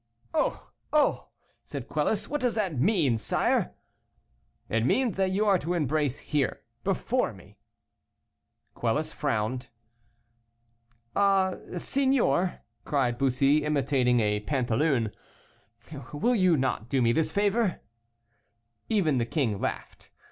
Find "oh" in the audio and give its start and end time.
0.33-0.71, 0.91-1.27